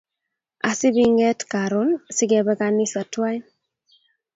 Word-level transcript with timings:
Asipiing'et 0.69 1.39
karon 1.51 1.89
sikebe 2.15 2.53
ganisa 2.59 3.01
twain 3.13 3.41